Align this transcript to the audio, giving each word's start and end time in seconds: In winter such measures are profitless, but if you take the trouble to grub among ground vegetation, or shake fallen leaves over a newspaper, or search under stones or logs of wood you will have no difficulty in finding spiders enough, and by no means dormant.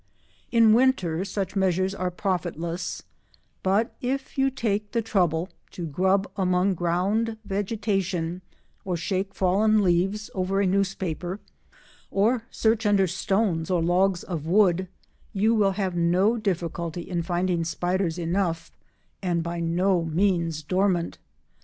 In 0.51 0.73
winter 0.73 1.23
such 1.23 1.55
measures 1.55 1.93
are 1.93 2.09
profitless, 2.09 3.03
but 3.61 3.95
if 4.01 4.35
you 4.35 4.49
take 4.49 4.93
the 4.93 5.01
trouble 5.03 5.49
to 5.69 5.85
grub 5.85 6.27
among 6.35 6.73
ground 6.73 7.37
vegetation, 7.45 8.41
or 8.83 8.97
shake 8.97 9.35
fallen 9.35 9.83
leaves 9.83 10.31
over 10.33 10.59
a 10.59 10.65
newspaper, 10.65 11.39
or 12.09 12.45
search 12.49 12.87
under 12.87 13.05
stones 13.05 13.69
or 13.69 13.79
logs 13.83 14.23
of 14.23 14.47
wood 14.47 14.87
you 15.33 15.53
will 15.53 15.73
have 15.73 15.95
no 15.95 16.35
difficulty 16.35 17.01
in 17.01 17.21
finding 17.21 17.63
spiders 17.63 18.17
enough, 18.17 18.71
and 19.21 19.43
by 19.43 19.59
no 19.59 20.03
means 20.03 20.63
dormant. 20.63 21.19